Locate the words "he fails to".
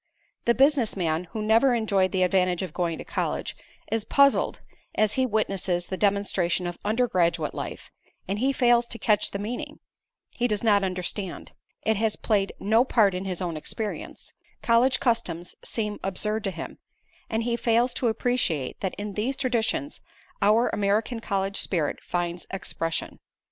8.39-8.97, 17.43-18.07